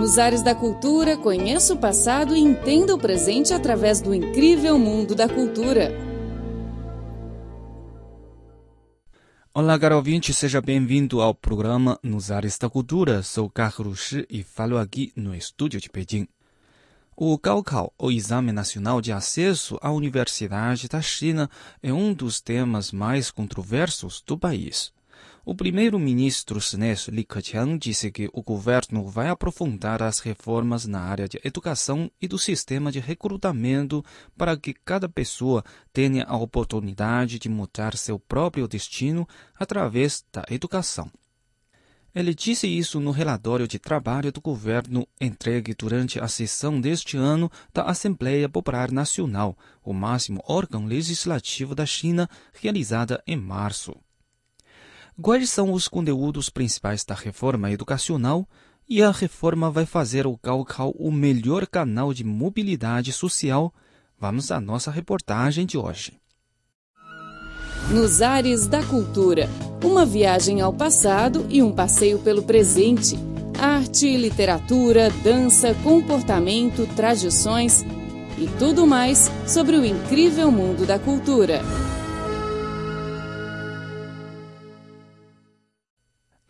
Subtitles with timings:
[0.00, 5.14] Nos ares da cultura, conheça o passado e entenda o presente através do incrível mundo
[5.14, 5.92] da cultura.
[9.52, 13.22] Olá, caro ouvinte, seja bem-vindo ao programa Nos Ares da Cultura.
[13.22, 16.26] Sou Carlos Shi e falo aqui no estúdio de Pequim.
[17.14, 21.50] O Gaokao, o Exame Nacional de Acesso à Universidade da China,
[21.82, 24.94] é um dos temas mais controversos do país.
[25.50, 31.28] O primeiro-ministro chinês Li Keqiang disse que o governo vai aprofundar as reformas na área
[31.28, 34.04] de educação e do sistema de recrutamento
[34.38, 39.26] para que cada pessoa tenha a oportunidade de mudar seu próprio destino
[39.58, 41.10] através da educação.
[42.14, 47.50] Ele disse isso no relatório de trabalho do governo entregue durante a sessão deste ano
[47.74, 53.96] da Assembleia Popular Nacional, o máximo órgão legislativo da China, realizada em março.
[55.20, 58.48] Quais são os conteúdos principais da reforma educacional?
[58.88, 63.72] E a reforma vai fazer o Gaokao o melhor canal de mobilidade social?
[64.18, 66.18] Vamos à nossa reportagem de hoje.
[67.90, 69.48] Nos ares da cultura,
[69.82, 73.16] uma viagem ao passado e um passeio pelo presente.
[73.58, 77.84] Arte, literatura, dança, comportamento, tradições
[78.38, 81.60] e tudo mais sobre o incrível mundo da cultura.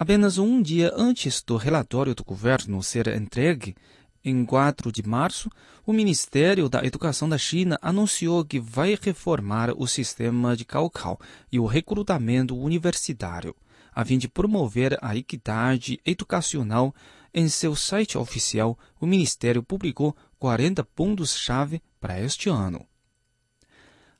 [0.03, 3.77] Apenas um dia antes do relatório do governo ser entregue,
[4.25, 5.51] em 4 de março,
[5.85, 11.21] o Ministério da Educação da China anunciou que vai reformar o sistema de Gaokao
[11.53, 13.55] e o recrutamento universitário,
[13.95, 16.95] a fim de promover a equidade educacional.
[17.35, 22.87] Em seu site oficial, o Ministério publicou 40 pontos-chave para este ano.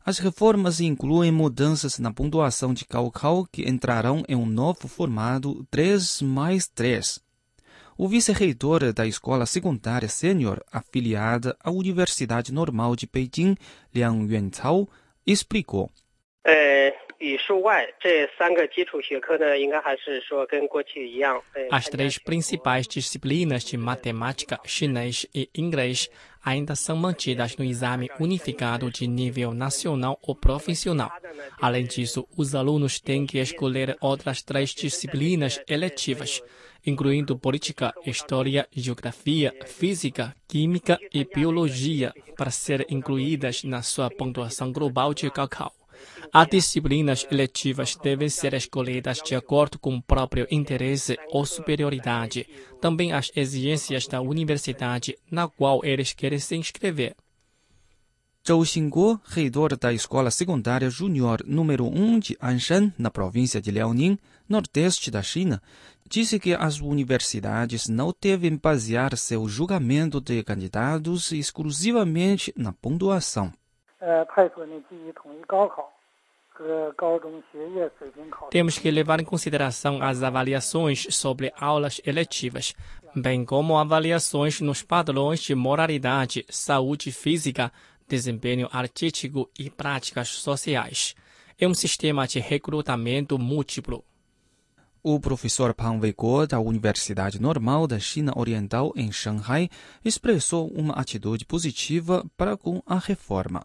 [0.05, 6.23] As reformas incluem mudanças na pontuação de Gaokao que entrarão em um novo formato 3
[6.23, 7.21] mais 3.
[7.99, 13.55] O vice-reitor da escola secundária sênior afiliada à Universidade Normal de Beijing,
[13.95, 14.89] Liang Yuanzhao,
[15.27, 15.91] explicou.
[21.55, 26.09] É, as três principais disciplinas de matemática, chinês e inglês
[26.43, 31.11] ainda são mantidas no exame unificado de nível nacional ou profissional.
[31.61, 36.43] Além disso, os alunos têm que escolher outras três disciplinas eletivas,
[36.87, 45.13] incluindo política, história, geografia, física, química e biologia, para serem incluídas na sua pontuação global
[45.13, 45.80] de Gaokao.
[46.33, 52.47] As disciplinas eletivas devem ser escolhidas de acordo com o próprio interesse ou superioridade,
[52.81, 57.17] também as exigências da universidade na qual eles querem se inscrever.
[58.47, 64.19] Zhou Xinguo, reitor da Escola Secundária Júnior número 1 de Anshan, na província de Liaoning,
[64.49, 65.63] nordeste da China,
[66.09, 73.53] disse que as universidades não devem basear seu julgamento de candidatos exclusivamente na pontuação.
[78.51, 82.75] Temos que levar em consideração as avaliações sobre aulas eletivas,
[83.15, 87.73] bem como avaliações nos padrões de moralidade, saúde física,
[88.07, 91.15] desempenho artístico e práticas sociais.
[91.59, 94.05] É um sistema de recrutamento múltiplo.
[95.03, 99.71] O professor Pan Weiguo, da Universidade Normal da China Oriental em Shanghai,
[100.05, 103.65] expressou uma atitude positiva para com a reforma.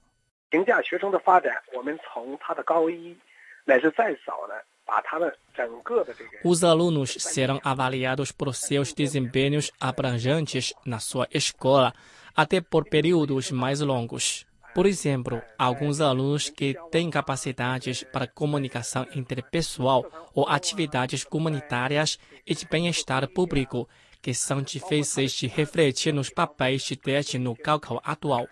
[6.43, 11.93] Os alunos serão avaliados por seus desempenhos abrangentes na sua escola,
[12.35, 14.45] até por períodos mais longos.
[14.75, 22.67] Por exemplo, alguns alunos que têm capacidades para comunicação interpessoal ou atividades comunitárias e de
[22.67, 23.87] bem-estar público,
[24.21, 28.49] que são difíceis de refletir nos papéis de teste no cálculo atual.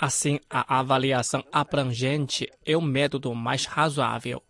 [0.00, 4.42] Assim, a avaliação abrangente é o método mais razoável.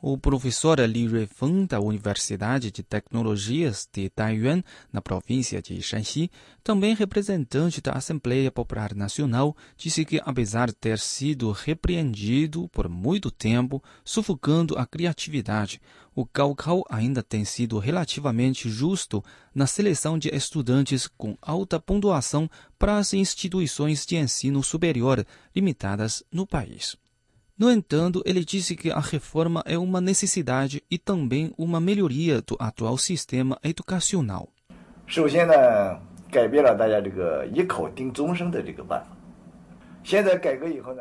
[0.00, 6.30] O professor Li Ruifeng, da Universidade de Tecnologias de Taiyuan, na província de Shanxi,
[6.62, 13.28] também representante da Assembleia Popular Nacional, disse que, apesar de ter sido repreendido por muito
[13.28, 15.80] tempo, sufocando a criatividade,
[16.18, 19.22] o Gaokao ainda tem sido relativamente justo
[19.54, 25.24] na seleção de estudantes com alta pontuação para as instituições de ensino superior
[25.54, 26.96] limitadas no país.
[27.56, 32.56] No entanto, ele disse que a reforma é uma necessidade e também uma melhoria do
[32.58, 34.48] atual sistema educacional.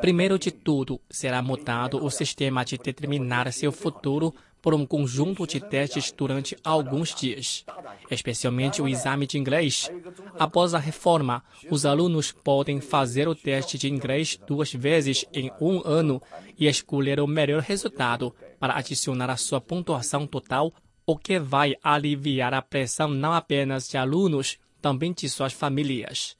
[0.02, 4.34] Primeiro de tudo, será mudado o sistema de determinar seu futuro
[4.68, 7.64] por um conjunto de testes durante alguns dias,
[8.12, 9.90] especialmente o exame de inglês.
[10.38, 11.42] Após a reforma,
[11.72, 16.22] os alunos podem fazer o teste de inglês duas vezes em um ano
[16.60, 20.74] e escolher o melhor resultado para adicionar à sua pontuação total,
[21.06, 26.36] o que vai aliviar a pressão não apenas de alunos, também de suas famílias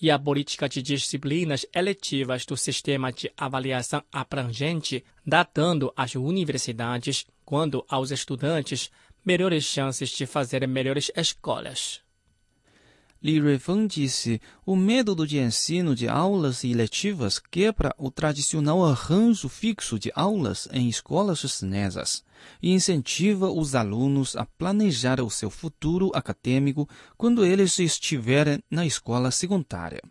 [0.00, 7.84] e a política de disciplinas eletivas do sistema de avaliação abrangente, datando às universidades, quando
[7.88, 8.90] aos estudantes,
[9.24, 12.05] melhores chances de fazer melhores escolhas.
[13.26, 19.98] Li Ruifeng disse: o método de ensino de aulas eletivas quebra o tradicional arranjo fixo
[19.98, 22.22] de aulas em escolas chinesas
[22.62, 29.32] e incentiva os alunos a planejar o seu futuro acadêmico quando eles estiverem na escola
[29.32, 30.02] secundária.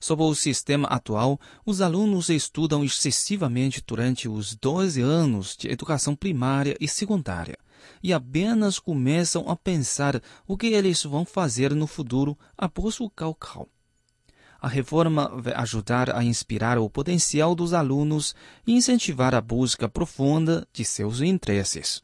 [0.00, 6.74] Sob o sistema atual, os alunos estudam excessivamente durante os 12 anos de educação primária
[6.80, 7.58] e secundária
[8.02, 13.68] e apenas começam a pensar o que eles vão fazer no futuro após o Gaokao.
[14.60, 18.32] A reforma vai ajudar a inspirar o potencial dos alunos
[18.64, 22.00] e incentivar a busca profunda de seus interesses.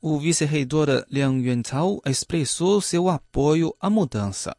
[0.00, 4.56] O vice-reitor Liang Yuantao expressou seu apoio à mudança.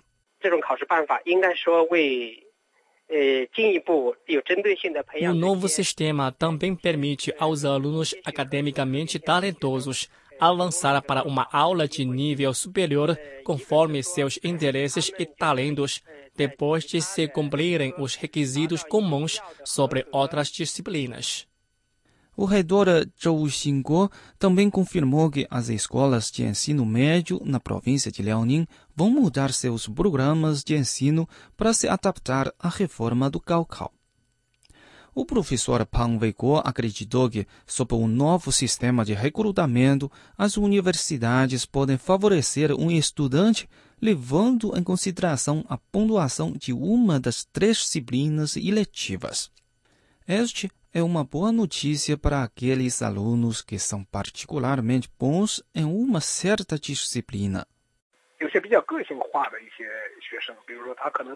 [5.29, 10.07] O novo sistema também permite aos alunos academicamente talentosos
[10.39, 16.01] avançar para uma aula de nível superior conforme seus interesses e talentos,
[16.35, 21.47] depois de se cumprirem os requisitos comuns sobre outras disciplinas.
[22.35, 22.87] O reitor
[23.21, 28.65] Zhou Xinguo também confirmou que as escolas de ensino médio na província de Liaoning
[28.95, 31.27] vão mudar seus programas de ensino
[31.57, 33.98] para se adaptar à reforma do Gaokao.
[35.18, 41.96] O professor Pang Weiguo acreditou que, sob um novo sistema de recrutamento, as universidades podem
[41.96, 43.68] favorecer um estudante
[44.00, 49.50] levando em consideração a pontuação de uma das três disciplinas eletivas.
[50.26, 56.78] Este é uma boa notícia para aqueles alunos que são particularmente bons em uma certa
[56.78, 57.66] disciplina.
[58.40, 59.88] 有些比较个性化的一些
[60.20, 61.34] 学生，比如说他可能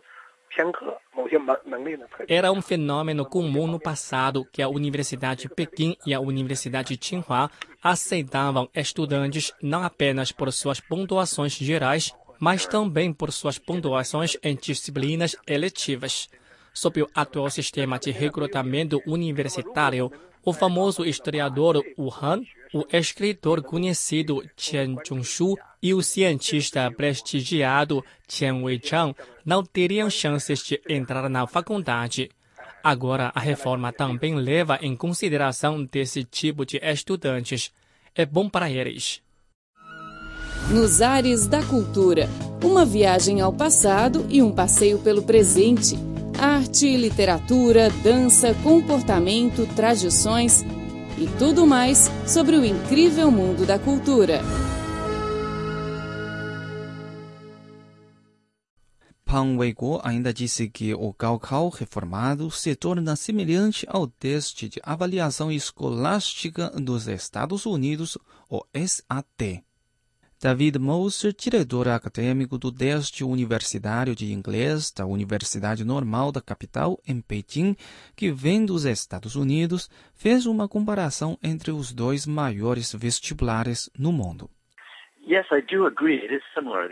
[2.28, 6.98] era um fenômeno comum no passado que a Universidade de Pequim e a Universidade de
[6.98, 7.50] Tsinghua
[7.82, 15.36] aceitavam estudantes não apenas por suas pontuações gerais, mas também por suas pontuações em disciplinas
[15.48, 16.30] eletivas.
[16.74, 20.12] Sob o atual sistema de recrutamento universitário,
[20.44, 28.64] o famoso historiador Wu Han o escritor conhecido Chen Zhongshu e o cientista prestigiado Chen
[28.64, 29.14] Weichang
[29.46, 32.32] não teriam chances de entrar na faculdade.
[32.82, 37.70] Agora, a reforma também leva em consideração desse tipo de estudantes.
[38.16, 39.22] É bom para eles.
[40.72, 42.30] Nos ares da cultura,
[42.64, 45.98] uma viagem ao passado e um passeio pelo presente.
[46.40, 50.64] Arte, literatura, dança, comportamento, tradições
[51.18, 54.42] e tudo mais sobre o incrível mundo da cultura.
[59.34, 65.52] Pan Weiguo ainda disse que o Gaokao reformado se torna semelhante ao teste de avaliação
[65.52, 68.16] escolástica dos Estados Unidos,
[68.48, 69.64] o SAT.
[70.40, 77.20] David Moser, diretor acadêmico do Teste Universitário de Inglês da Universidade Normal da capital, em
[77.20, 77.76] Pequim,
[78.16, 84.48] que vem dos Estados Unidos, fez uma comparação entre os dois maiores vestibulares no mundo.
[85.28, 86.22] Yes, I do agree.
[86.22, 86.88] It is similar.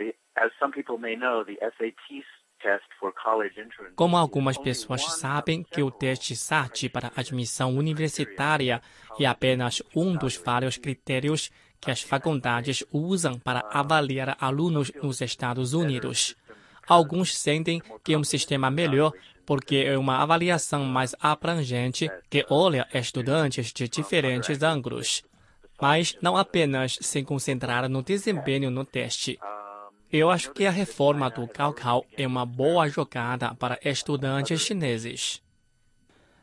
[3.96, 8.80] Como algumas pessoas sabem que o teste SAT para admissão universitária
[9.18, 15.74] é apenas um dos vários critérios que as faculdades usam para avaliar alunos nos Estados
[15.74, 16.36] Unidos.
[16.86, 19.12] Alguns sentem que é um sistema melhor
[19.44, 25.24] porque é uma avaliação mais abrangente que olha estudantes de diferentes ângulos,
[25.80, 29.38] mas não apenas se concentrar no desempenho no teste.
[30.12, 35.40] Eu acho que a reforma do Gaokao é uma boa jogada para estudantes chineses.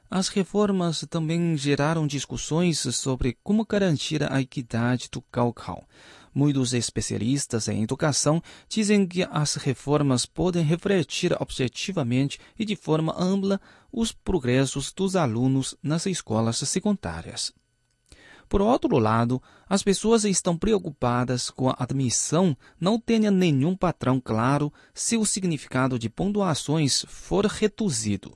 [0.10, 5.88] As reformas também geraram discussões sobre como garantir a equidade do Gaokao.
[6.34, 13.62] Muitos especialistas em educação dizem que as reformas podem refletir objetivamente e de forma ampla
[13.92, 17.54] os progressos dos alunos nas escolas secundárias.
[18.50, 19.40] Por outro lado,
[19.70, 26.00] as pessoas estão preocupadas com a admissão não tenha nenhum padrão claro se o significado
[26.00, 28.36] de pontuações for reduzido.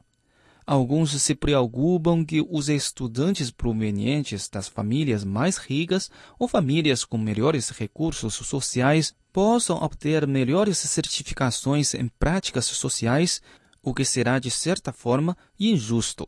[0.67, 7.70] Alguns se preocupam que os estudantes provenientes das famílias mais ricas ou famílias com melhores
[7.70, 13.41] recursos sociais possam obter melhores certificações em práticas sociais,
[13.82, 16.27] o que será de certa forma injusto.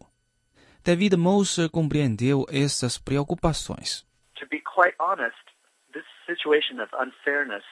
[0.85, 4.05] David Moser compreendeu essas preocupações.
[4.35, 5.35] To be quite honest,
[5.93, 7.63] this situation of unfairness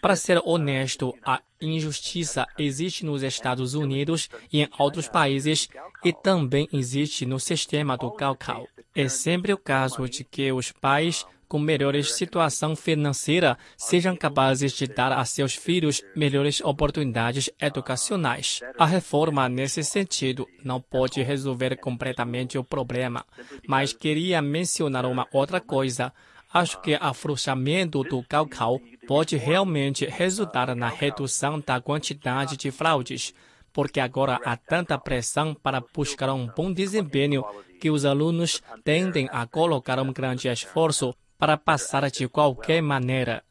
[0.00, 5.68] para ser honesto, a injustiça existe nos Estados Unidos e em outros países
[6.04, 8.66] e também existe no sistema do Cacau.
[8.94, 14.86] É sempre o caso de que os pais com melhores situação financeira sejam capazes de
[14.86, 18.60] dar a seus filhos melhores oportunidades educacionais.
[18.78, 23.24] A reforma nesse sentido não pode resolver completamente o problema,
[23.66, 26.12] mas queria mencionar uma outra coisa.
[26.52, 33.34] Acho que afrouxamento do Cacau pode realmente resultar na redução da quantidade de fraudes,
[33.72, 37.44] porque agora há tanta pressão para buscar um bom desempenho
[37.78, 43.42] que os alunos tendem a colocar um grande esforço para passar de qualquer maneira.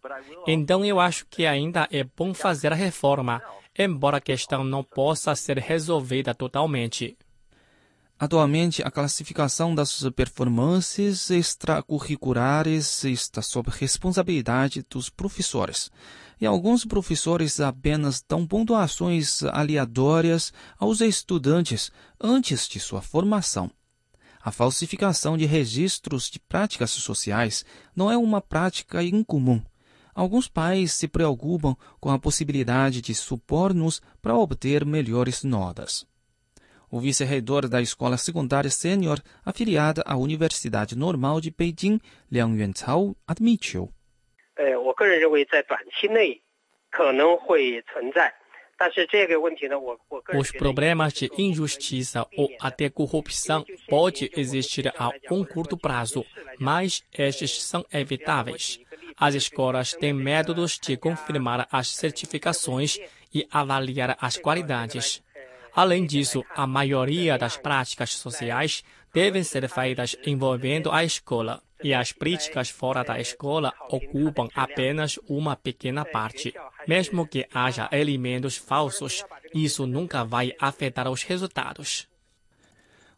[0.47, 3.41] Então eu acho que ainda é bom fazer a reforma,
[3.77, 7.17] embora a questão não possa ser resolvida totalmente.
[8.17, 15.91] Atualmente, a classificação das performances extracurriculares está sob responsabilidade dos professores.
[16.39, 23.69] E alguns professores apenas dão pontuações aleatórias aos estudantes antes de sua formação.
[24.45, 29.59] A falsificação de registros de práticas sociais não é uma prática incomum.
[30.13, 36.05] Alguns pais se preocupam com a possibilidade de supor-nos para obter melhores notas.
[36.91, 41.99] O vice-reitor da escola secundária sênior, afiliada à Universidade Normal de Beijing,
[42.31, 43.89] Liang Yuanchao, admitiu.
[50.37, 56.25] Os problemas de injustiça ou até corrupção podem existir a um curto prazo,
[56.59, 58.79] mas estes são evitáveis.
[59.17, 62.99] As escolas têm métodos de confirmar as certificações
[63.33, 65.23] e avaliar as qualidades.
[65.73, 72.11] Além disso, a maioria das práticas sociais devem ser feitas envolvendo a escola, e as
[72.11, 76.53] práticas fora da escola ocupam apenas uma pequena parte.
[76.87, 79.23] Mesmo que haja elementos falsos,
[79.53, 82.07] isso nunca vai afetar os resultados.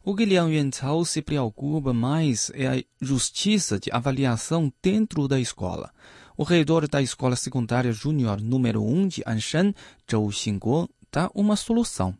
[0.03, 5.91] O que Liang Yuanchao se preocupa mais é a justiça de avaliação dentro da escola.
[6.37, 9.73] O reitor da Escola Secundária Júnior número 1 de Anshan,
[10.09, 12.13] Zhou Xinguo, dá uma solução.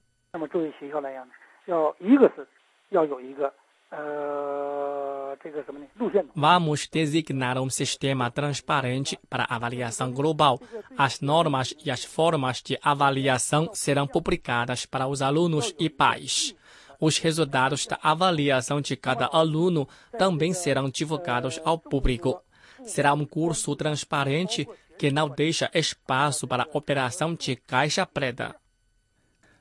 [6.35, 10.59] Vamos designar um sistema transparente para avaliação global.
[10.97, 16.55] As normas e as formas de avaliação serão publicadas para os alunos e pais.
[16.99, 19.87] Os resultados da avaliação de cada aluno
[20.17, 22.41] também serão divulgados ao público.
[22.83, 28.55] Será um curso transparente que não deixa espaço para operação de caixa preta.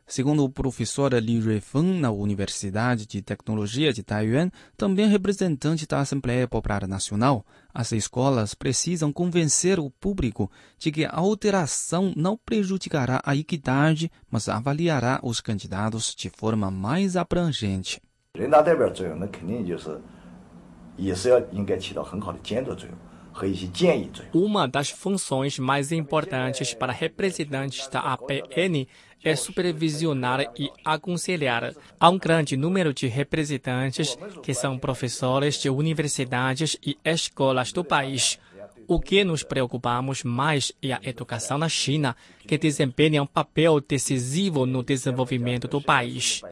[0.09, 6.47] Segundo o professor Li Ruifeng, na Universidade de Tecnologia de Taiwan, também representante da Assembleia
[6.47, 7.45] Popular Nacional,
[7.75, 10.49] as escolas precisam convencer o público
[10.79, 17.17] de que a alteração não prejudicará a equidade, mas avaliará os candidatos de forma mais
[17.17, 18.01] abrangente.
[24.33, 28.87] Uma das funções mais importantes para representantes da APN
[29.25, 31.75] é supervisionar e aconselhar.
[31.99, 38.39] Há um grande número de representantes que são professores de universidades e escolas do país.
[38.89, 44.65] O que nos preocupamos mais é a educação na China, que desempenha um papel decisivo
[44.65, 46.43] no desenvolvimento do país.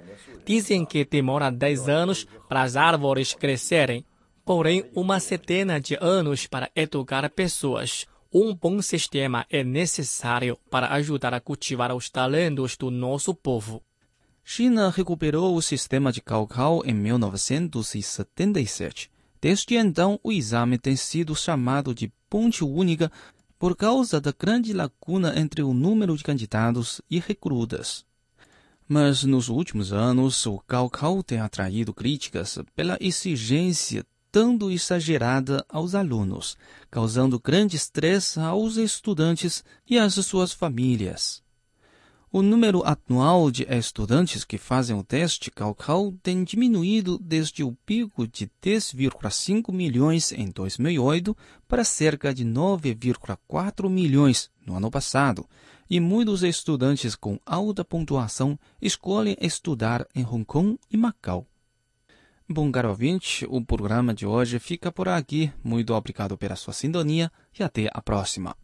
[0.45, 4.05] Dizem que demora 10 anos para as árvores crescerem
[4.45, 8.07] porém uma centena de anos para educar pessoas.
[8.37, 13.81] Um bom sistema é necessário para ajudar a cultivar os talentos do nosso povo.
[14.43, 16.49] China recuperou o sistema de Cao
[16.85, 19.09] em 1977.
[19.41, 23.09] Desde então, o exame tem sido chamado de ponte única
[23.57, 28.05] por causa da grande lacuna entre o número de candidatos e recrutas.
[28.89, 36.57] Mas nos últimos anos, o Cao tem atraído críticas pela exigência tanto exagerada aos alunos,
[36.91, 41.41] causando grande estresse aos estudantes e às suas famílias.
[42.33, 48.27] O número anual de estudantes que fazem o teste Gaokao tem diminuído desde o pico
[48.27, 51.37] de 10,5 milhões em 2008
[51.69, 55.47] para cerca de 9,4 milhões no ano passado,
[55.89, 61.47] e muitos estudantes com alta pontuação escolhem estudar em Hong Kong e Macau.
[62.47, 65.51] Bom, caro ouvinte, o programa de hoje fica por aqui.
[65.65, 68.55] Muito obrigado pela sua sintonia e até a próxima.